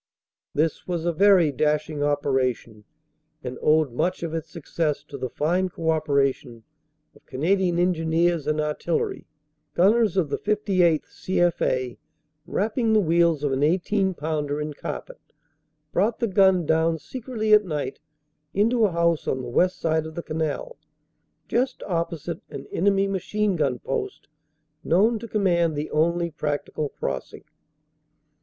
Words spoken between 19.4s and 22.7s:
the west side of the canal just opposite an